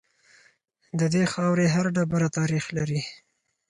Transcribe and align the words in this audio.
د 0.99 1.01
دې 1.13 1.23
خاورې 1.33 1.65
هر 1.75 1.85
ډبره 1.95 2.27
تاریخ 2.37 2.65
لري 2.77 3.01